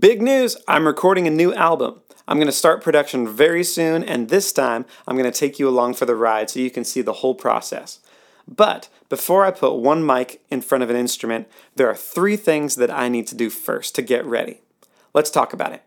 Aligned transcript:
Big 0.00 0.22
news! 0.22 0.56
I'm 0.66 0.86
recording 0.86 1.26
a 1.26 1.30
new 1.30 1.52
album. 1.52 2.00
I'm 2.26 2.38
going 2.38 2.46
to 2.46 2.52
start 2.52 2.82
production 2.82 3.28
very 3.28 3.62
soon, 3.62 4.02
and 4.02 4.30
this 4.30 4.50
time 4.50 4.86
I'm 5.06 5.14
going 5.14 5.30
to 5.30 5.38
take 5.38 5.58
you 5.58 5.68
along 5.68 5.92
for 5.92 6.06
the 6.06 6.16
ride 6.16 6.48
so 6.48 6.58
you 6.58 6.70
can 6.70 6.84
see 6.84 7.02
the 7.02 7.12
whole 7.20 7.34
process. 7.34 7.98
But 8.48 8.88
before 9.10 9.44
I 9.44 9.50
put 9.50 9.74
one 9.74 10.06
mic 10.06 10.42
in 10.48 10.62
front 10.62 10.82
of 10.82 10.88
an 10.88 10.96
instrument, 10.96 11.48
there 11.76 11.86
are 11.86 11.94
three 11.94 12.36
things 12.36 12.76
that 12.76 12.90
I 12.90 13.10
need 13.10 13.26
to 13.26 13.34
do 13.34 13.50
first 13.50 13.94
to 13.96 14.00
get 14.00 14.24
ready. 14.24 14.62
Let's 15.12 15.30
talk 15.30 15.52
about 15.52 15.74
it. 15.74 15.82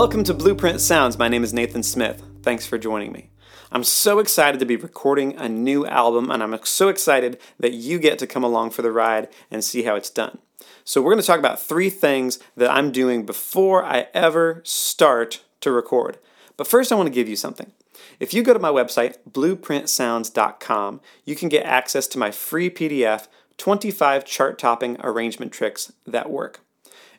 Welcome 0.00 0.24
to 0.24 0.32
Blueprint 0.32 0.80
Sounds. 0.80 1.18
My 1.18 1.28
name 1.28 1.44
is 1.44 1.52
Nathan 1.52 1.82
Smith. 1.82 2.22
Thanks 2.42 2.64
for 2.64 2.78
joining 2.78 3.12
me. 3.12 3.28
I'm 3.70 3.84
so 3.84 4.18
excited 4.18 4.58
to 4.58 4.64
be 4.64 4.76
recording 4.76 5.36
a 5.36 5.46
new 5.46 5.84
album, 5.84 6.30
and 6.30 6.42
I'm 6.42 6.58
so 6.64 6.88
excited 6.88 7.38
that 7.58 7.74
you 7.74 7.98
get 7.98 8.18
to 8.20 8.26
come 8.26 8.42
along 8.42 8.70
for 8.70 8.80
the 8.80 8.92
ride 8.92 9.28
and 9.50 9.62
see 9.62 9.82
how 9.82 9.96
it's 9.96 10.08
done. 10.08 10.38
So, 10.84 11.02
we're 11.02 11.12
going 11.12 11.20
to 11.20 11.26
talk 11.26 11.38
about 11.38 11.60
three 11.60 11.90
things 11.90 12.38
that 12.56 12.70
I'm 12.70 12.92
doing 12.92 13.26
before 13.26 13.84
I 13.84 14.06
ever 14.14 14.62
start 14.64 15.44
to 15.60 15.70
record. 15.70 16.16
But 16.56 16.66
first, 16.66 16.90
I 16.90 16.94
want 16.94 17.08
to 17.08 17.14
give 17.14 17.28
you 17.28 17.36
something. 17.36 17.70
If 18.18 18.32
you 18.32 18.42
go 18.42 18.54
to 18.54 18.58
my 18.58 18.70
website, 18.70 19.16
blueprintsounds.com, 19.30 21.00
you 21.26 21.36
can 21.36 21.50
get 21.50 21.66
access 21.66 22.06
to 22.06 22.18
my 22.18 22.30
free 22.30 22.70
PDF 22.70 23.28
25 23.58 24.24
chart 24.24 24.58
topping 24.58 24.96
arrangement 25.04 25.52
tricks 25.52 25.92
that 26.06 26.30
work. 26.30 26.60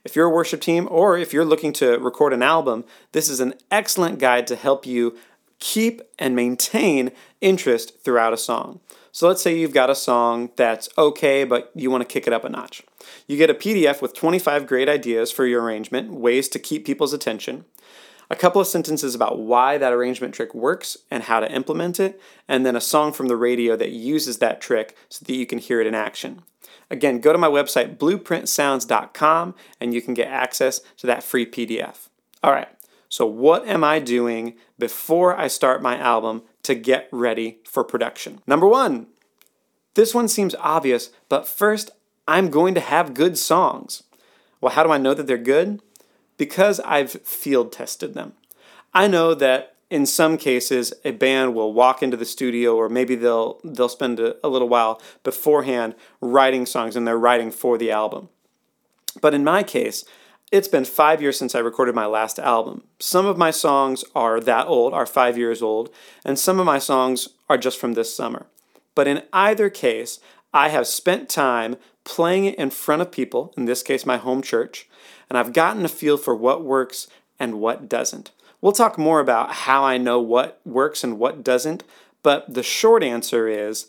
If 0.03 0.15
you're 0.15 0.27
a 0.27 0.33
worship 0.33 0.61
team 0.61 0.87
or 0.89 1.17
if 1.17 1.33
you're 1.33 1.45
looking 1.45 1.73
to 1.73 1.97
record 1.99 2.33
an 2.33 2.41
album, 2.41 2.85
this 3.11 3.29
is 3.29 3.39
an 3.39 3.53
excellent 3.69 4.19
guide 4.19 4.47
to 4.47 4.55
help 4.55 4.85
you 4.85 5.15
keep 5.59 6.01
and 6.17 6.35
maintain 6.35 7.11
interest 7.39 8.03
throughout 8.03 8.33
a 8.33 8.37
song. 8.37 8.79
So 9.11 9.27
let's 9.27 9.41
say 9.41 9.57
you've 9.57 9.73
got 9.73 9.89
a 9.89 9.95
song 9.95 10.51
that's 10.55 10.89
okay, 10.97 11.43
but 11.43 11.71
you 11.75 11.91
want 11.91 12.01
to 12.01 12.11
kick 12.11 12.27
it 12.27 12.33
up 12.33 12.45
a 12.45 12.49
notch. 12.49 12.81
You 13.27 13.37
get 13.37 13.49
a 13.49 13.53
PDF 13.53 14.01
with 14.01 14.13
25 14.13 14.65
great 14.65 14.87
ideas 14.87 15.31
for 15.31 15.45
your 15.45 15.61
arrangement, 15.61 16.13
ways 16.13 16.47
to 16.49 16.59
keep 16.59 16.85
people's 16.85 17.13
attention, 17.13 17.65
a 18.31 18.35
couple 18.35 18.61
of 18.61 18.67
sentences 18.67 19.13
about 19.13 19.39
why 19.39 19.77
that 19.77 19.91
arrangement 19.91 20.33
trick 20.33 20.55
works 20.55 20.95
and 21.11 21.23
how 21.23 21.41
to 21.41 21.51
implement 21.51 21.99
it, 21.99 22.19
and 22.47 22.65
then 22.65 22.77
a 22.77 22.81
song 22.81 23.11
from 23.11 23.27
the 23.27 23.35
radio 23.35 23.75
that 23.75 23.91
uses 23.91 24.37
that 24.37 24.61
trick 24.61 24.95
so 25.09 25.25
that 25.25 25.35
you 25.35 25.45
can 25.45 25.57
hear 25.57 25.81
it 25.81 25.87
in 25.87 25.93
action. 25.93 26.41
Again, 26.89 27.19
go 27.19 27.33
to 27.33 27.37
my 27.37 27.49
website, 27.49 27.97
blueprintsounds.com, 27.97 29.53
and 29.81 29.93
you 29.93 30.01
can 30.01 30.13
get 30.13 30.29
access 30.29 30.79
to 30.97 31.07
that 31.07 31.23
free 31.23 31.45
PDF. 31.45 32.07
All 32.41 32.53
right, 32.53 32.69
so 33.09 33.25
what 33.25 33.67
am 33.67 33.83
I 33.83 33.99
doing 33.99 34.55
before 34.79 35.37
I 35.37 35.47
start 35.47 35.81
my 35.81 35.97
album 35.97 36.43
to 36.63 36.73
get 36.73 37.09
ready 37.11 37.59
for 37.65 37.83
production? 37.83 38.39
Number 38.47 38.65
one, 38.65 39.07
this 39.95 40.15
one 40.15 40.29
seems 40.29 40.55
obvious, 40.55 41.09
but 41.27 41.45
first, 41.45 41.91
I'm 42.29 42.49
going 42.49 42.75
to 42.75 42.81
have 42.81 43.13
good 43.13 43.37
songs. 43.37 44.03
Well, 44.61 44.71
how 44.71 44.83
do 44.83 44.91
I 44.91 44.97
know 44.97 45.13
that 45.13 45.27
they're 45.27 45.37
good? 45.37 45.81
Because 46.41 46.79
I've 46.79 47.11
field 47.11 47.71
tested 47.71 48.15
them. 48.15 48.33
I 48.95 49.07
know 49.07 49.35
that 49.35 49.75
in 49.91 50.07
some 50.07 50.39
cases 50.39 50.91
a 51.05 51.11
band 51.11 51.53
will 51.53 51.71
walk 51.71 52.01
into 52.01 52.17
the 52.17 52.25
studio 52.25 52.75
or 52.75 52.89
maybe 52.89 53.13
they'll 53.13 53.59
they'll 53.63 53.87
spend 53.87 54.19
a, 54.19 54.35
a, 54.43 54.49
little 54.49 54.67
while 54.67 54.99
beforehand 55.21 55.93
writing 56.19 56.65
songs 56.65 56.95
and 56.95 57.05
they're 57.05 57.15
writing 57.15 57.51
for 57.51 57.77
the 57.77 57.91
album. 57.91 58.29
But 59.21 59.35
in 59.35 59.43
my 59.43 59.61
case 59.61 60.03
it's 60.51 60.67
been 60.67 60.83
five 60.83 61.21
years 61.21 61.37
since 61.37 61.53
i 61.53 61.59
recorded 61.59 61.93
my 61.93 62.07
last 62.07 62.39
album. 62.39 62.85
Some 62.97 63.27
of 63.27 63.37
my 63.37 63.51
songs 63.51 64.03
are 64.15 64.39
that 64.39 64.65
old 64.65 64.95
are 64.95 65.05
five 65.05 65.37
years 65.37 65.61
old 65.61 65.93
and 66.25 66.39
some 66.39 66.59
of 66.59 66.65
my 66.65 66.79
songs 66.79 67.27
are 67.49 67.57
just 67.59 67.79
from 67.79 67.93
this 67.93 68.15
summer. 68.15 68.47
But 68.95 69.07
in 69.07 69.21
either 69.31 69.69
case 69.69 70.19
i 70.55 70.69
have 70.69 70.87
spent 70.87 71.29
time 71.29 71.75
playing 72.03 72.45
it 72.45 72.55
in 72.55 72.69
front 72.69 73.01
of 73.01 73.11
people 73.11 73.53
in 73.55 73.65
this 73.65 73.83
case 73.83 74.05
my 74.05 74.17
home 74.17 74.41
church 74.41 74.87
and 75.29 75.37
i've 75.37 75.53
gotten 75.53 75.85
a 75.85 75.89
feel 75.89 76.17
for 76.17 76.35
what 76.35 76.63
works 76.63 77.07
and 77.39 77.59
what 77.59 77.87
doesn't 77.87 78.31
We'll 78.61 78.71
talk 78.71 78.97
more 78.97 79.19
about 79.19 79.51
how 79.51 79.83
I 79.83 79.97
know 79.97 80.19
what 80.19 80.61
works 80.63 81.03
and 81.03 81.17
what 81.17 81.43
doesn't, 81.43 81.83
but 82.21 82.53
the 82.53 82.61
short 82.61 83.03
answer 83.03 83.47
is 83.47 83.87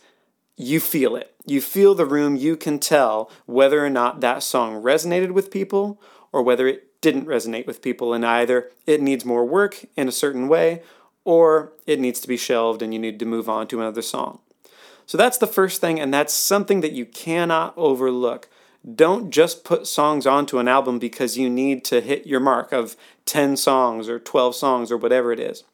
you 0.57 0.81
feel 0.81 1.15
it. 1.15 1.35
You 1.45 1.61
feel 1.61 1.95
the 1.95 2.07
room, 2.07 2.37
you 2.37 2.57
can 2.57 2.79
tell 2.79 3.31
whether 3.45 3.85
or 3.85 3.91
not 3.91 4.21
that 4.21 4.43
song 4.43 4.83
resonated 4.83 5.33
with 5.33 5.51
people 5.51 6.01
or 6.33 6.43
whether 6.43 6.67
it 6.67 7.01
didn't 7.03 7.27
resonate 7.27 7.67
with 7.67 7.83
people, 7.83 8.15
and 8.15 8.25
either 8.25 8.71
it 8.87 9.03
needs 9.03 9.25
more 9.25 9.45
work 9.45 9.85
in 9.97 10.09
a 10.09 10.13
certain 10.13 10.49
way 10.49 10.83
or 11.25 11.73
it 11.87 12.01
needs 12.01 12.21
to 12.21 12.29
be 12.29 12.37
shelved 12.37 12.81
and 12.81 12.95
you 12.95 12.99
need 12.99 13.19
to 13.19 13.27
move 13.27 13.49
on 13.49 13.67
to 13.67 13.81
another 13.81 14.03
song. 14.03 14.39
So 15.13 15.19
that's 15.19 15.37
the 15.37 15.47
first 15.47 15.83
thing, 15.83 16.01
and 16.01 16.15
that's 16.15 16.33
something 16.33 16.81
that 16.81 16.93
you 16.93 17.05
cannot 17.05 17.75
overlook. 17.77 18.49
Don't 18.95 19.31
just 19.31 19.63
put 19.63 19.87
songs 19.87 20.27
onto 20.27 20.59
an 20.59 20.69
album 20.69 20.99
because 20.99 21.37
you 21.37 21.51
need 21.51 21.85
to 21.85 22.01
hit 22.01 22.27
your 22.27 22.41
mark 22.41 22.73
of 22.73 22.97
10 23.27 23.59
songs 23.59 24.09
or 24.09 24.19
12 24.19 24.55
songs 24.55 24.91
or 24.91 24.97
whatever 24.97 25.31
it 25.31 25.39
is. 25.39 25.65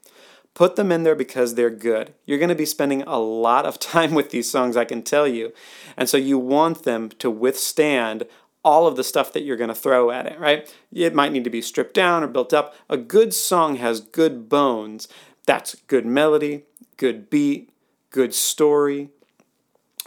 Put 0.54 0.74
them 0.74 0.90
in 0.90 1.04
there 1.04 1.14
because 1.14 1.54
they're 1.54 1.70
good. 1.70 2.14
You're 2.26 2.40
going 2.40 2.48
to 2.48 2.56
be 2.56 2.66
spending 2.66 3.02
a 3.02 3.20
lot 3.20 3.64
of 3.64 3.78
time 3.78 4.12
with 4.12 4.30
these 4.30 4.50
songs, 4.50 4.76
I 4.76 4.84
can 4.84 5.04
tell 5.04 5.28
you. 5.28 5.52
And 5.96 6.08
so 6.08 6.16
you 6.16 6.36
want 6.36 6.82
them 6.82 7.08
to 7.20 7.30
withstand 7.30 8.26
all 8.64 8.88
of 8.88 8.96
the 8.96 9.04
stuff 9.04 9.32
that 9.34 9.44
you're 9.44 9.56
going 9.56 9.68
to 9.68 9.72
throw 9.72 10.10
at 10.10 10.26
it, 10.26 10.40
right? 10.40 10.68
It 10.92 11.14
might 11.14 11.30
need 11.30 11.44
to 11.44 11.50
be 11.50 11.62
stripped 11.62 11.94
down 11.94 12.24
or 12.24 12.26
built 12.26 12.52
up. 12.52 12.74
A 12.90 12.96
good 12.96 13.32
song 13.32 13.76
has 13.76 14.00
good 14.00 14.48
bones. 14.48 15.06
That's 15.46 15.76
good 15.86 16.06
melody, 16.06 16.64
good 16.96 17.30
beat, 17.30 17.70
good 18.10 18.34
story, 18.34 19.10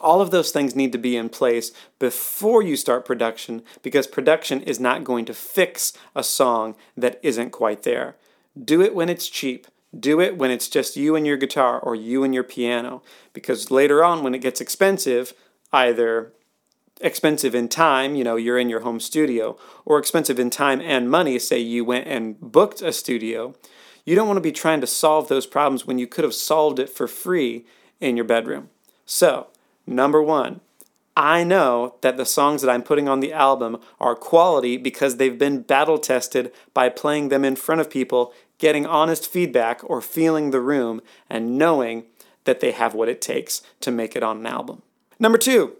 all 0.01 0.21
of 0.21 0.31
those 0.31 0.51
things 0.51 0.75
need 0.75 0.91
to 0.91 0.97
be 0.97 1.15
in 1.15 1.29
place 1.29 1.71
before 1.99 2.61
you 2.61 2.75
start 2.75 3.05
production 3.05 3.63
because 3.81 4.07
production 4.07 4.61
is 4.61 4.79
not 4.79 5.03
going 5.03 5.25
to 5.25 5.33
fix 5.33 5.93
a 6.15 6.23
song 6.23 6.75
that 6.97 7.19
isn't 7.23 7.51
quite 7.51 7.83
there. 7.83 8.15
Do 8.61 8.81
it 8.81 8.93
when 8.93 9.09
it's 9.09 9.29
cheap. 9.29 9.67
Do 9.97 10.21
it 10.21 10.37
when 10.37 10.51
it's 10.51 10.69
just 10.69 10.95
you 10.95 11.15
and 11.15 11.27
your 11.27 11.37
guitar 11.37 11.79
or 11.79 11.95
you 11.95 12.23
and 12.23 12.33
your 12.33 12.43
piano 12.43 13.01
because 13.33 13.71
later 13.71 14.03
on, 14.03 14.23
when 14.23 14.33
it 14.33 14.41
gets 14.41 14.61
expensive, 14.61 15.33
either 15.73 16.31
expensive 17.01 17.55
in 17.55 17.67
time, 17.67 18.15
you 18.15 18.23
know, 18.23 18.35
you're 18.35 18.59
in 18.59 18.69
your 18.69 18.81
home 18.81 18.99
studio, 18.99 19.57
or 19.85 19.99
expensive 19.99 20.39
in 20.39 20.49
time 20.49 20.81
and 20.81 21.09
money, 21.09 21.39
say 21.39 21.59
you 21.59 21.83
went 21.83 22.07
and 22.07 22.39
booked 22.39 22.81
a 22.81 22.93
studio, 22.93 23.53
you 24.05 24.15
don't 24.15 24.27
want 24.27 24.37
to 24.37 24.41
be 24.41 24.51
trying 24.51 24.81
to 24.81 24.87
solve 24.87 25.27
those 25.27 25.45
problems 25.45 25.85
when 25.85 25.97
you 25.97 26.07
could 26.07 26.23
have 26.23 26.33
solved 26.33 26.79
it 26.79 26.89
for 26.89 27.07
free 27.07 27.65
in 27.99 28.15
your 28.15 28.25
bedroom. 28.25 28.69
So, 29.05 29.47
Number 29.91 30.23
one, 30.23 30.61
I 31.17 31.43
know 31.43 31.95
that 31.99 32.15
the 32.15 32.25
songs 32.25 32.61
that 32.61 32.71
I'm 32.71 32.81
putting 32.81 33.09
on 33.09 33.19
the 33.19 33.33
album 33.33 33.77
are 33.99 34.15
quality 34.15 34.77
because 34.77 35.17
they've 35.17 35.37
been 35.37 35.63
battle 35.63 35.97
tested 35.97 36.53
by 36.73 36.87
playing 36.87 37.27
them 37.27 37.43
in 37.43 37.57
front 37.57 37.81
of 37.81 37.89
people, 37.89 38.33
getting 38.57 38.85
honest 38.85 39.29
feedback, 39.29 39.81
or 39.83 39.99
feeling 39.99 40.51
the 40.51 40.61
room 40.61 41.01
and 41.29 41.57
knowing 41.57 42.05
that 42.45 42.61
they 42.61 42.71
have 42.71 42.93
what 42.93 43.09
it 43.09 43.19
takes 43.19 43.61
to 43.81 43.91
make 43.91 44.15
it 44.15 44.23
on 44.23 44.37
an 44.37 44.45
album. 44.45 44.81
Number 45.19 45.37
two, 45.37 45.75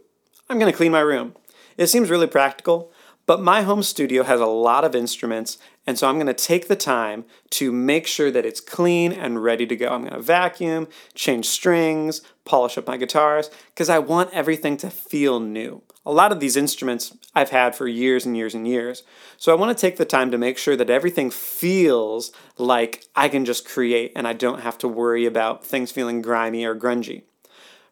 I'm 0.49 0.59
going 0.59 0.69
to 0.69 0.77
clean 0.77 0.91
my 0.91 0.99
room. 0.99 1.33
It 1.77 1.87
seems 1.87 2.09
really 2.09 2.27
practical, 2.27 2.91
but 3.31 3.41
my 3.41 3.61
home 3.61 3.81
studio 3.81 4.23
has 4.23 4.41
a 4.41 4.45
lot 4.45 4.83
of 4.83 4.93
instruments, 4.93 5.57
and 5.87 5.97
so 5.97 6.09
I'm 6.09 6.15
going 6.15 6.27
to 6.27 6.33
take 6.33 6.67
the 6.67 6.75
time 6.75 7.23
to 7.51 7.71
make 7.71 8.05
sure 8.05 8.29
that 8.29 8.45
it's 8.45 8.59
clean 8.59 9.13
and 9.13 9.41
ready 9.41 9.65
to 9.67 9.75
go. 9.77 9.87
I'm 9.87 10.01
going 10.01 10.11
to 10.11 10.19
vacuum, 10.19 10.89
change 11.13 11.45
strings, 11.45 12.19
polish 12.43 12.77
up 12.77 12.87
my 12.87 12.97
guitars, 12.97 13.49
because 13.67 13.87
I 13.87 13.99
want 13.99 14.33
everything 14.33 14.75
to 14.75 14.89
feel 14.89 15.39
new. 15.39 15.81
A 16.05 16.11
lot 16.11 16.33
of 16.33 16.41
these 16.41 16.57
instruments 16.57 17.15
I've 17.33 17.51
had 17.51 17.73
for 17.73 17.87
years 17.87 18.25
and 18.25 18.35
years 18.35 18.53
and 18.53 18.67
years. 18.67 19.03
So 19.37 19.53
I 19.53 19.55
want 19.55 19.77
to 19.77 19.81
take 19.81 19.95
the 19.95 20.03
time 20.03 20.29
to 20.31 20.37
make 20.37 20.57
sure 20.57 20.75
that 20.75 20.89
everything 20.89 21.31
feels 21.31 22.33
like 22.57 23.05
I 23.15 23.29
can 23.29 23.45
just 23.45 23.65
create 23.65 24.11
and 24.13 24.27
I 24.27 24.33
don't 24.33 24.59
have 24.59 24.77
to 24.79 24.89
worry 24.89 25.25
about 25.25 25.65
things 25.65 25.89
feeling 25.89 26.21
grimy 26.21 26.65
or 26.65 26.75
grungy. 26.75 27.23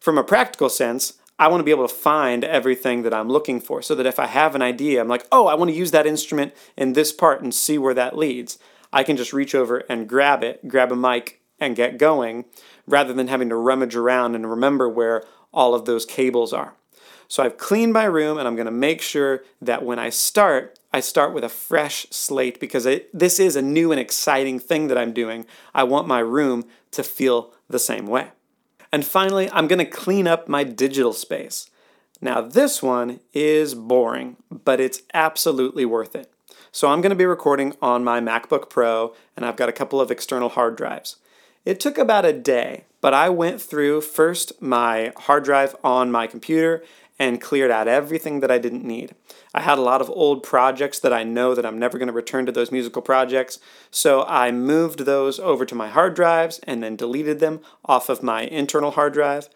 From 0.00 0.18
a 0.18 0.24
practical 0.24 0.68
sense, 0.68 1.14
I 1.40 1.48
want 1.48 1.60
to 1.60 1.64
be 1.64 1.70
able 1.70 1.88
to 1.88 1.94
find 1.94 2.44
everything 2.44 3.00
that 3.02 3.14
I'm 3.14 3.30
looking 3.30 3.62
for 3.62 3.80
so 3.80 3.94
that 3.94 4.04
if 4.04 4.18
I 4.18 4.26
have 4.26 4.54
an 4.54 4.60
idea, 4.60 5.00
I'm 5.00 5.08
like, 5.08 5.26
oh, 5.32 5.46
I 5.46 5.54
want 5.54 5.70
to 5.70 5.76
use 5.76 5.90
that 5.92 6.06
instrument 6.06 6.54
in 6.76 6.92
this 6.92 7.12
part 7.12 7.40
and 7.40 7.54
see 7.54 7.78
where 7.78 7.94
that 7.94 8.14
leads. 8.14 8.58
I 8.92 9.02
can 9.04 9.16
just 9.16 9.32
reach 9.32 9.54
over 9.54 9.78
and 9.88 10.06
grab 10.06 10.44
it, 10.44 10.68
grab 10.68 10.92
a 10.92 10.96
mic, 10.96 11.40
and 11.58 11.74
get 11.74 11.96
going 11.96 12.44
rather 12.86 13.14
than 13.14 13.28
having 13.28 13.48
to 13.48 13.56
rummage 13.56 13.96
around 13.96 14.34
and 14.34 14.50
remember 14.50 14.86
where 14.86 15.24
all 15.50 15.74
of 15.74 15.86
those 15.86 16.04
cables 16.04 16.52
are. 16.52 16.74
So 17.26 17.42
I've 17.42 17.56
cleaned 17.56 17.94
my 17.94 18.04
room 18.04 18.36
and 18.36 18.46
I'm 18.46 18.56
going 18.56 18.66
to 18.66 18.70
make 18.70 19.00
sure 19.00 19.42
that 19.62 19.82
when 19.82 19.98
I 19.98 20.10
start, 20.10 20.78
I 20.92 21.00
start 21.00 21.32
with 21.32 21.44
a 21.44 21.48
fresh 21.48 22.06
slate 22.10 22.60
because 22.60 22.84
it, 22.84 23.08
this 23.18 23.40
is 23.40 23.56
a 23.56 23.62
new 23.62 23.92
and 23.92 24.00
exciting 24.00 24.58
thing 24.58 24.88
that 24.88 24.98
I'm 24.98 25.14
doing. 25.14 25.46
I 25.74 25.84
want 25.84 26.06
my 26.06 26.18
room 26.18 26.66
to 26.90 27.02
feel 27.02 27.54
the 27.66 27.78
same 27.78 28.06
way. 28.06 28.32
And 28.92 29.04
finally, 29.04 29.50
I'm 29.52 29.68
going 29.68 29.78
to 29.78 29.84
clean 29.84 30.26
up 30.26 30.48
my 30.48 30.64
digital 30.64 31.12
space. 31.12 31.70
Now, 32.20 32.40
this 32.40 32.82
one 32.82 33.20
is 33.32 33.74
boring, 33.74 34.36
but 34.50 34.80
it's 34.80 35.02
absolutely 35.14 35.84
worth 35.84 36.14
it. 36.14 36.30
So 36.72 36.88
I'm 36.88 37.00
going 37.00 37.10
to 37.10 37.16
be 37.16 37.26
recording 37.26 37.74
on 37.80 38.04
my 38.04 38.20
MacBook 38.20 38.68
Pro, 38.68 39.14
and 39.36 39.44
I've 39.44 39.56
got 39.56 39.68
a 39.68 39.72
couple 39.72 40.00
of 40.00 40.10
external 40.10 40.50
hard 40.50 40.76
drives. 40.76 41.16
It 41.64 41.80
took 41.80 41.98
about 41.98 42.24
a 42.24 42.32
day, 42.32 42.84
but 43.00 43.14
I 43.14 43.28
went 43.28 43.60
through 43.60 44.02
first 44.02 44.60
my 44.62 45.12
hard 45.16 45.44
drive 45.44 45.74
on 45.82 46.12
my 46.12 46.26
computer 46.26 46.82
and 47.20 47.38
cleared 47.38 47.70
out 47.70 47.86
everything 47.86 48.40
that 48.40 48.50
I 48.50 48.56
didn't 48.56 48.82
need. 48.82 49.14
I 49.52 49.60
had 49.60 49.76
a 49.76 49.82
lot 49.82 50.00
of 50.00 50.08
old 50.08 50.42
projects 50.42 50.98
that 51.00 51.12
I 51.12 51.22
know 51.22 51.54
that 51.54 51.66
I'm 51.66 51.78
never 51.78 51.98
going 51.98 52.06
to 52.06 52.14
return 52.14 52.46
to 52.46 52.52
those 52.52 52.72
musical 52.72 53.02
projects, 53.02 53.58
so 53.90 54.24
I 54.24 54.50
moved 54.50 55.00
those 55.00 55.38
over 55.38 55.66
to 55.66 55.74
my 55.74 55.88
hard 55.88 56.14
drives 56.14 56.60
and 56.60 56.82
then 56.82 56.96
deleted 56.96 57.38
them 57.38 57.60
off 57.84 58.08
of 58.08 58.22
my 58.22 58.44
internal 58.44 58.92
hard 58.92 59.12
drive. 59.12 59.50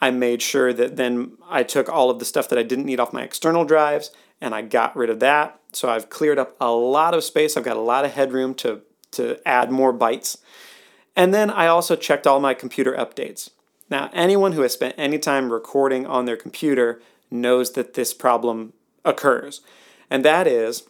I 0.00 0.10
made 0.10 0.40
sure 0.40 0.72
that 0.72 0.96
then 0.96 1.32
I 1.50 1.64
took 1.64 1.90
all 1.90 2.08
of 2.08 2.18
the 2.18 2.24
stuff 2.24 2.48
that 2.48 2.58
I 2.58 2.62
didn't 2.62 2.86
need 2.86 2.98
off 2.98 3.12
my 3.12 3.22
external 3.22 3.66
drives 3.66 4.10
and 4.40 4.54
I 4.54 4.62
got 4.62 4.96
rid 4.96 5.10
of 5.10 5.20
that. 5.20 5.60
So 5.72 5.90
I've 5.90 6.08
cleared 6.08 6.38
up 6.38 6.56
a 6.60 6.72
lot 6.72 7.14
of 7.14 7.22
space. 7.22 7.56
I've 7.56 7.62
got 7.62 7.76
a 7.76 7.80
lot 7.80 8.04
of 8.04 8.12
headroom 8.12 8.54
to, 8.56 8.80
to 9.12 9.38
add 9.46 9.70
more 9.70 9.92
bytes. 9.92 10.38
And 11.14 11.32
then 11.32 11.50
I 11.50 11.66
also 11.66 11.94
checked 11.94 12.26
all 12.26 12.40
my 12.40 12.54
computer 12.54 12.94
updates. 12.94 13.50
Now, 13.92 14.08
anyone 14.14 14.52
who 14.52 14.62
has 14.62 14.72
spent 14.72 14.94
any 14.96 15.18
time 15.18 15.52
recording 15.52 16.06
on 16.06 16.24
their 16.24 16.38
computer 16.38 17.02
knows 17.30 17.72
that 17.72 17.92
this 17.92 18.14
problem 18.14 18.72
occurs. 19.04 19.60
And 20.08 20.24
that 20.24 20.46
is 20.46 20.84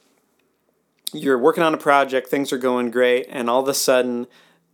you're 1.12 1.36
working 1.36 1.64
on 1.64 1.74
a 1.74 1.78
project, 1.78 2.28
things 2.28 2.52
are 2.52 2.58
going 2.58 2.92
great, 2.92 3.26
and 3.28 3.50
all 3.50 3.60
of 3.60 3.66
a 3.66 3.74
sudden 3.74 4.28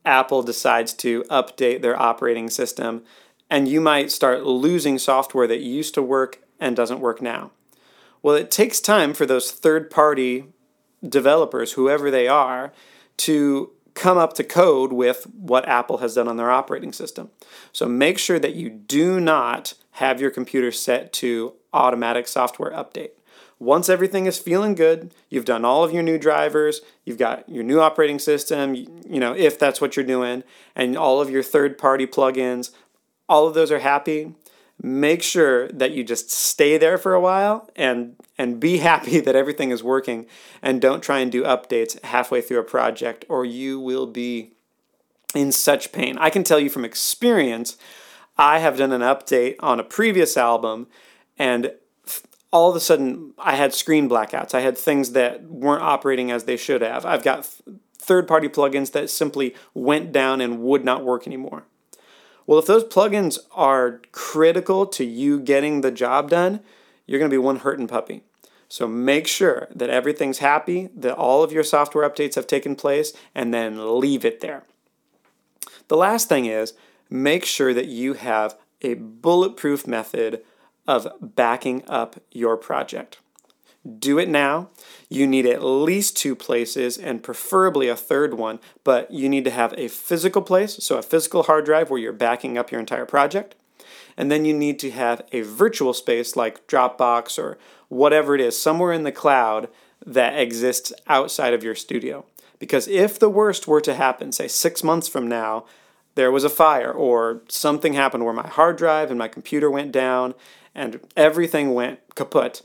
Apple 0.04 0.42
decides 0.42 0.92
to 0.92 1.22
update 1.30 1.80
their 1.80 1.98
operating 1.98 2.50
system, 2.50 3.02
and 3.48 3.66
you 3.66 3.80
might 3.80 4.12
start 4.12 4.44
losing 4.44 4.98
software 4.98 5.46
that 5.46 5.60
used 5.60 5.94
to 5.94 6.02
work 6.02 6.42
and 6.60 6.76
doesn't 6.76 7.00
work 7.00 7.22
now. 7.22 7.50
Well, 8.22 8.34
it 8.34 8.50
takes 8.50 8.78
time 8.78 9.14
for 9.14 9.24
those 9.24 9.50
third 9.50 9.90
party 9.90 10.52
developers, 11.02 11.72
whoever 11.72 12.10
they 12.10 12.28
are, 12.28 12.74
to 13.16 13.72
come 13.94 14.18
up 14.18 14.32
to 14.34 14.44
code 14.44 14.92
with 14.92 15.24
what 15.24 15.68
Apple 15.68 15.98
has 15.98 16.14
done 16.14 16.28
on 16.28 16.36
their 16.36 16.50
operating 16.50 16.92
system. 16.92 17.30
So 17.72 17.86
make 17.86 18.18
sure 18.18 18.38
that 18.38 18.54
you 18.54 18.70
do 18.70 19.20
not 19.20 19.74
have 19.92 20.20
your 20.20 20.30
computer 20.30 20.70
set 20.70 21.12
to 21.14 21.54
automatic 21.72 22.28
software 22.28 22.70
update. 22.70 23.10
Once 23.60 23.88
everything 23.88 24.26
is 24.26 24.38
feeling 24.38 24.74
good, 24.74 25.12
you've 25.28 25.44
done 25.44 25.64
all 25.64 25.82
of 25.82 25.92
your 25.92 26.02
new 26.02 26.16
drivers, 26.16 26.80
you've 27.04 27.18
got 27.18 27.48
your 27.48 27.64
new 27.64 27.80
operating 27.80 28.20
system, 28.20 28.74
you 28.74 29.18
know, 29.18 29.34
if 29.34 29.58
that's 29.58 29.80
what 29.80 29.96
you're 29.96 30.06
doing, 30.06 30.44
and 30.76 30.96
all 30.96 31.20
of 31.20 31.28
your 31.28 31.42
third 31.42 31.76
party 31.76 32.06
plugins, 32.06 32.70
all 33.28 33.48
of 33.48 33.54
those 33.54 33.72
are 33.72 33.80
happy, 33.80 34.32
make 34.80 35.22
sure 35.22 35.68
that 35.68 35.92
you 35.92 36.04
just 36.04 36.30
stay 36.30 36.78
there 36.78 36.98
for 36.98 37.14
a 37.14 37.20
while 37.20 37.68
and 37.74 38.16
and 38.36 38.60
be 38.60 38.78
happy 38.78 39.20
that 39.26 39.36
everything 39.36 39.70
is 39.70 39.82
working 39.82 40.26
and 40.62 40.80
don't 40.80 41.02
try 41.02 41.18
and 41.18 41.32
do 41.32 41.42
updates 41.42 42.02
halfway 42.04 42.40
through 42.40 42.60
a 42.60 42.64
project 42.64 43.24
or 43.28 43.44
you 43.44 43.80
will 43.80 44.06
be 44.06 44.52
in 45.34 45.52
such 45.52 45.92
pain. 45.92 46.16
I 46.18 46.30
can 46.30 46.44
tell 46.44 46.60
you 46.60 46.70
from 46.70 46.84
experience, 46.84 47.76
I 48.36 48.60
have 48.60 48.78
done 48.78 48.92
an 48.92 49.02
update 49.02 49.56
on 49.60 49.80
a 49.80 49.84
previous 49.84 50.36
album 50.36 50.86
and 51.38 51.72
all 52.50 52.70
of 52.70 52.76
a 52.76 52.80
sudden 52.80 53.34
I 53.36 53.56
had 53.56 53.74
screen 53.74 54.08
blackouts. 54.08 54.54
I 54.54 54.60
had 54.60 54.78
things 54.78 55.12
that 55.12 55.44
weren't 55.44 55.82
operating 55.82 56.30
as 56.30 56.44
they 56.44 56.56
should 56.56 56.82
have. 56.82 57.04
I've 57.04 57.24
got 57.24 57.44
third 57.98 58.26
party 58.26 58.48
plugins 58.48 58.92
that 58.92 59.10
simply 59.10 59.54
went 59.74 60.12
down 60.12 60.40
and 60.40 60.60
would 60.60 60.84
not 60.84 61.04
work 61.04 61.26
anymore. 61.26 61.64
Well, 62.48 62.58
if 62.58 62.64
those 62.64 62.84
plugins 62.84 63.38
are 63.52 64.00
critical 64.10 64.86
to 64.86 65.04
you 65.04 65.38
getting 65.38 65.82
the 65.82 65.90
job 65.90 66.30
done, 66.30 66.60
you're 67.06 67.18
going 67.18 67.30
to 67.30 67.34
be 67.34 67.36
one 67.36 67.58
hurting 67.58 67.88
puppy. 67.88 68.22
So 68.70 68.88
make 68.88 69.26
sure 69.26 69.68
that 69.74 69.90
everything's 69.90 70.38
happy, 70.38 70.88
that 70.96 71.14
all 71.14 71.42
of 71.42 71.52
your 71.52 71.62
software 71.62 72.08
updates 72.08 72.36
have 72.36 72.46
taken 72.46 72.74
place, 72.74 73.12
and 73.34 73.52
then 73.52 74.00
leave 74.00 74.24
it 74.24 74.40
there. 74.40 74.64
The 75.88 75.98
last 75.98 76.30
thing 76.30 76.46
is 76.46 76.72
make 77.10 77.44
sure 77.44 77.74
that 77.74 77.88
you 77.88 78.14
have 78.14 78.56
a 78.80 78.94
bulletproof 78.94 79.86
method 79.86 80.42
of 80.86 81.06
backing 81.20 81.82
up 81.86 82.18
your 82.32 82.56
project. 82.56 83.18
Do 83.86 84.18
it 84.18 84.28
now. 84.28 84.70
You 85.08 85.26
need 85.26 85.46
at 85.46 85.62
least 85.62 86.16
two 86.16 86.34
places 86.34 86.98
and 86.98 87.22
preferably 87.22 87.88
a 87.88 87.96
third 87.96 88.34
one, 88.34 88.58
but 88.84 89.10
you 89.10 89.28
need 89.28 89.44
to 89.44 89.50
have 89.50 89.72
a 89.78 89.88
physical 89.88 90.42
place, 90.42 90.74
so 90.84 90.98
a 90.98 91.02
physical 91.02 91.44
hard 91.44 91.64
drive 91.64 91.88
where 91.88 92.00
you're 92.00 92.12
backing 92.12 92.58
up 92.58 92.70
your 92.70 92.80
entire 92.80 93.06
project. 93.06 93.54
And 94.16 94.30
then 94.30 94.44
you 94.44 94.52
need 94.52 94.78
to 94.80 94.90
have 94.90 95.22
a 95.32 95.42
virtual 95.42 95.94
space 95.94 96.36
like 96.36 96.66
Dropbox 96.66 97.38
or 97.38 97.56
whatever 97.88 98.34
it 98.34 98.40
is, 98.40 98.60
somewhere 98.60 98.92
in 98.92 99.04
the 99.04 99.12
cloud 99.12 99.68
that 100.04 100.38
exists 100.38 100.92
outside 101.06 101.54
of 101.54 101.62
your 101.62 101.74
studio. 101.74 102.24
Because 102.58 102.88
if 102.88 103.18
the 103.18 103.30
worst 103.30 103.68
were 103.68 103.80
to 103.80 103.94
happen, 103.94 104.32
say 104.32 104.48
six 104.48 104.82
months 104.82 105.08
from 105.08 105.28
now, 105.28 105.64
there 106.16 106.32
was 106.32 106.42
a 106.42 106.50
fire 106.50 106.90
or 106.90 107.42
something 107.48 107.92
happened 107.92 108.24
where 108.24 108.34
my 108.34 108.48
hard 108.48 108.76
drive 108.76 109.10
and 109.10 109.18
my 109.18 109.28
computer 109.28 109.70
went 109.70 109.92
down 109.92 110.34
and 110.74 111.00
everything 111.16 111.74
went 111.74 112.00
kaput, 112.16 112.62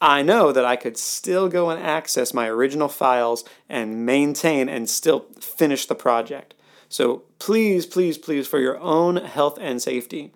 I 0.00 0.22
know 0.22 0.52
that 0.52 0.64
I 0.64 0.76
could 0.76 0.96
still 0.96 1.48
go 1.48 1.70
and 1.70 1.82
access 1.82 2.34
my 2.34 2.48
original 2.48 2.88
files 2.88 3.44
and 3.68 4.04
maintain 4.04 4.68
and 4.68 4.88
still 4.88 5.26
finish 5.40 5.86
the 5.86 5.94
project. 5.94 6.54
So 6.88 7.22
please, 7.38 7.86
please, 7.86 8.18
please, 8.18 8.46
for 8.46 8.58
your 8.58 8.78
own 8.78 9.16
health 9.16 9.58
and 9.60 9.80
safety, 9.80 10.32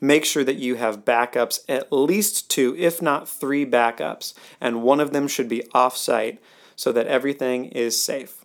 make 0.00 0.24
sure 0.24 0.44
that 0.44 0.56
you 0.56 0.74
have 0.74 1.04
backups, 1.04 1.60
at 1.68 1.92
least 1.92 2.50
two, 2.50 2.74
if 2.76 3.00
not 3.00 3.28
three 3.28 3.64
backups, 3.64 4.34
and 4.60 4.82
one 4.82 5.00
of 5.00 5.12
them 5.12 5.28
should 5.28 5.48
be 5.48 5.62
offsite 5.74 6.38
so 6.76 6.92
that 6.92 7.06
everything 7.06 7.66
is 7.66 8.02
safe. 8.02 8.44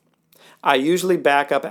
I 0.63 0.75
usually 0.75 1.17
back 1.17 1.51
up 1.51 1.65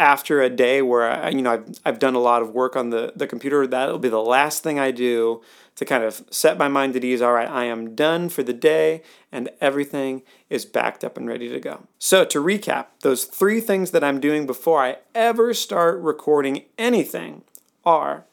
after 0.00 0.40
a 0.40 0.48
day 0.48 0.80
where 0.80 1.08
I, 1.08 1.28
you 1.28 1.42
know 1.42 1.52
I've, 1.52 1.78
I've 1.84 1.98
done 1.98 2.14
a 2.14 2.20
lot 2.20 2.40
of 2.40 2.50
work 2.50 2.74
on 2.74 2.88
the, 2.90 3.12
the 3.14 3.26
computer. 3.26 3.66
That'll 3.66 3.98
be 3.98 4.08
the 4.08 4.18
last 4.18 4.62
thing 4.62 4.80
I 4.80 4.90
do 4.90 5.42
to 5.76 5.84
kind 5.84 6.02
of 6.02 6.24
set 6.30 6.58
my 6.58 6.68
mind 6.68 6.96
at 6.96 7.04
ease. 7.04 7.20
All 7.22 7.34
right, 7.34 7.48
I 7.48 7.66
am 7.66 7.94
done 7.94 8.30
for 8.30 8.42
the 8.42 8.54
day 8.54 9.02
and 9.30 9.50
everything 9.60 10.22
is 10.48 10.64
backed 10.64 11.04
up 11.04 11.18
and 11.18 11.28
ready 11.28 11.50
to 11.50 11.60
go. 11.60 11.86
So, 11.98 12.24
to 12.24 12.42
recap, 12.42 12.86
those 13.02 13.24
three 13.24 13.60
things 13.60 13.90
that 13.90 14.02
I'm 14.02 14.20
doing 14.20 14.46
before 14.46 14.82
I 14.82 14.96
ever 15.14 15.52
start 15.52 16.00
recording 16.00 16.64
anything 16.78 17.42
are 17.84 18.24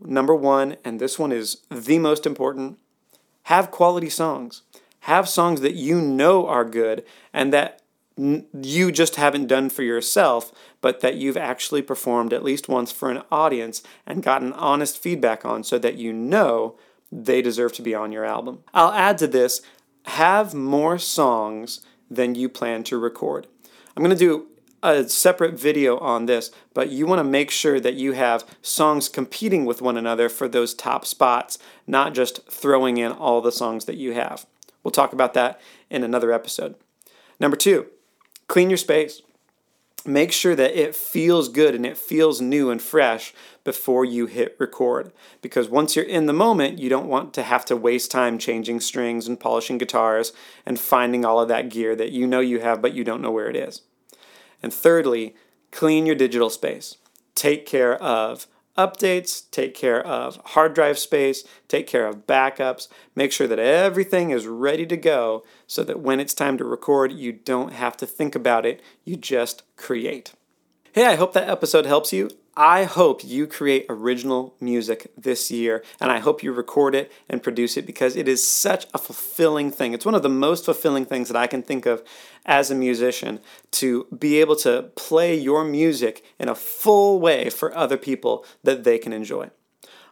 number 0.00 0.34
one, 0.34 0.76
and 0.84 1.00
this 1.00 1.18
one 1.18 1.32
is 1.32 1.62
the 1.70 1.98
most 1.98 2.26
important 2.26 2.78
have 3.44 3.70
quality 3.70 4.10
songs. 4.10 4.62
Have 5.00 5.28
songs 5.28 5.62
that 5.62 5.74
you 5.74 6.00
know 6.00 6.46
are 6.46 6.64
good 6.64 7.04
and 7.32 7.52
that 7.54 7.80
you 8.20 8.92
just 8.92 9.16
haven't 9.16 9.46
done 9.46 9.70
for 9.70 9.82
yourself, 9.82 10.52
but 10.80 11.00
that 11.00 11.16
you've 11.16 11.36
actually 11.36 11.82
performed 11.82 12.32
at 12.32 12.44
least 12.44 12.68
once 12.68 12.92
for 12.92 13.10
an 13.10 13.22
audience 13.30 13.82
and 14.06 14.22
gotten 14.22 14.52
honest 14.52 14.98
feedback 14.98 15.44
on 15.44 15.64
so 15.64 15.78
that 15.78 15.96
you 15.96 16.12
know 16.12 16.76
they 17.10 17.40
deserve 17.40 17.72
to 17.74 17.82
be 17.82 17.94
on 17.94 18.12
your 18.12 18.24
album. 18.24 18.62
I'll 18.74 18.92
add 18.92 19.18
to 19.18 19.26
this 19.26 19.62
have 20.04 20.54
more 20.54 20.98
songs 20.98 21.80
than 22.10 22.34
you 22.34 22.48
plan 22.48 22.82
to 22.84 22.98
record. 22.98 23.46
I'm 23.96 24.02
going 24.02 24.16
to 24.16 24.24
do 24.24 24.46
a 24.82 25.08
separate 25.08 25.58
video 25.58 25.98
on 25.98 26.26
this, 26.26 26.50
but 26.72 26.90
you 26.90 27.06
want 27.06 27.18
to 27.20 27.24
make 27.24 27.50
sure 27.50 27.78
that 27.80 27.94
you 27.94 28.12
have 28.12 28.46
songs 28.62 29.08
competing 29.08 29.66
with 29.66 29.82
one 29.82 29.96
another 29.96 30.28
for 30.28 30.48
those 30.48 30.74
top 30.74 31.04
spots, 31.04 31.58
not 31.86 32.14
just 32.14 32.48
throwing 32.50 32.96
in 32.96 33.12
all 33.12 33.40
the 33.40 33.52
songs 33.52 33.84
that 33.84 33.96
you 33.96 34.14
have. 34.14 34.46
We'll 34.82 34.90
talk 34.90 35.12
about 35.12 35.34
that 35.34 35.60
in 35.90 36.02
another 36.02 36.32
episode. 36.32 36.76
Number 37.38 37.56
two, 37.56 37.86
Clean 38.50 38.68
your 38.68 38.78
space. 38.78 39.22
Make 40.04 40.32
sure 40.32 40.56
that 40.56 40.76
it 40.76 40.96
feels 40.96 41.48
good 41.48 41.72
and 41.72 41.86
it 41.86 41.96
feels 41.96 42.40
new 42.40 42.68
and 42.70 42.82
fresh 42.82 43.32
before 43.62 44.04
you 44.04 44.26
hit 44.26 44.56
record. 44.58 45.12
Because 45.40 45.68
once 45.68 45.94
you're 45.94 46.04
in 46.04 46.26
the 46.26 46.32
moment, 46.32 46.80
you 46.80 46.88
don't 46.88 47.06
want 47.06 47.32
to 47.34 47.44
have 47.44 47.64
to 47.66 47.76
waste 47.76 48.10
time 48.10 48.38
changing 48.38 48.80
strings 48.80 49.28
and 49.28 49.38
polishing 49.38 49.78
guitars 49.78 50.32
and 50.66 50.80
finding 50.80 51.24
all 51.24 51.38
of 51.38 51.46
that 51.46 51.68
gear 51.68 51.94
that 51.94 52.10
you 52.10 52.26
know 52.26 52.40
you 52.40 52.58
have 52.58 52.82
but 52.82 52.92
you 52.92 53.04
don't 53.04 53.22
know 53.22 53.30
where 53.30 53.48
it 53.48 53.54
is. 53.54 53.82
And 54.60 54.74
thirdly, 54.74 55.36
clean 55.70 56.04
your 56.04 56.16
digital 56.16 56.50
space. 56.50 56.96
Take 57.36 57.66
care 57.66 57.94
of 58.02 58.48
updates, 58.76 59.50
take 59.50 59.74
care 59.74 60.04
of 60.06 60.36
hard 60.46 60.74
drive 60.74 60.98
space, 60.98 61.44
take 61.68 61.86
care 61.86 62.06
of 62.06 62.26
backups, 62.26 62.88
make 63.14 63.32
sure 63.32 63.46
that 63.46 63.58
everything 63.58 64.30
is 64.30 64.46
ready 64.46 64.86
to 64.86 64.96
go 64.96 65.44
so 65.66 65.84
that 65.84 66.00
when 66.00 66.20
it's 66.20 66.34
time 66.34 66.56
to 66.58 66.64
record, 66.64 67.12
you 67.12 67.32
don't 67.32 67.72
have 67.72 67.96
to 67.98 68.06
think 68.06 68.34
about 68.34 68.64
it, 68.64 68.80
you 69.04 69.16
just 69.16 69.62
create. 69.76 70.32
Hey, 70.92 71.06
I 71.06 71.14
hope 71.14 71.32
that 71.34 71.48
episode 71.48 71.86
helps 71.86 72.12
you. 72.12 72.30
I 72.56 72.84
hope 72.84 73.24
you 73.24 73.46
create 73.46 73.86
original 73.88 74.54
music 74.60 75.12
this 75.16 75.50
year, 75.50 75.84
and 76.00 76.10
I 76.10 76.18
hope 76.18 76.42
you 76.42 76.52
record 76.52 76.94
it 76.94 77.10
and 77.28 77.42
produce 77.42 77.76
it 77.76 77.86
because 77.86 78.16
it 78.16 78.26
is 78.26 78.46
such 78.46 78.86
a 78.92 78.98
fulfilling 78.98 79.70
thing. 79.70 79.94
It's 79.94 80.04
one 80.04 80.16
of 80.16 80.22
the 80.22 80.28
most 80.28 80.64
fulfilling 80.64 81.04
things 81.04 81.28
that 81.28 81.36
I 81.36 81.46
can 81.46 81.62
think 81.62 81.86
of 81.86 82.02
as 82.44 82.70
a 82.70 82.74
musician 82.74 83.40
to 83.72 84.06
be 84.16 84.40
able 84.40 84.56
to 84.56 84.90
play 84.96 85.34
your 85.34 85.64
music 85.64 86.24
in 86.38 86.48
a 86.48 86.54
full 86.54 87.20
way 87.20 87.50
for 87.50 87.74
other 87.74 87.96
people 87.96 88.44
that 88.64 88.82
they 88.82 88.98
can 88.98 89.12
enjoy. 89.12 89.50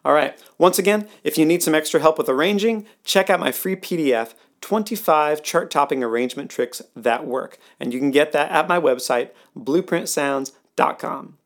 All 0.04 0.12
right, 0.12 0.38
once 0.58 0.78
again, 0.78 1.08
if 1.24 1.38
you 1.38 1.44
need 1.44 1.62
some 1.62 1.74
extra 1.74 2.00
help 2.00 2.18
with 2.18 2.28
arranging, 2.28 2.86
check 3.02 3.28
out 3.28 3.40
my 3.40 3.50
free 3.50 3.74
PDF 3.74 4.34
25 4.60 5.42
chart 5.42 5.70
topping 5.70 6.04
arrangement 6.04 6.50
tricks 6.50 6.82
that 6.94 7.26
work. 7.26 7.58
And 7.80 7.92
you 7.92 7.98
can 7.98 8.10
get 8.10 8.32
that 8.32 8.50
at 8.50 8.68
my 8.68 8.78
website, 8.78 9.30
blueprintsounds.com. 9.56 11.37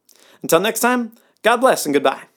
Until 0.43 0.61
next 0.61 0.81
time, 0.81 1.13
God 1.43 1.59
bless 1.59 1.87
and 1.87 1.95
goodbye. 1.95 2.32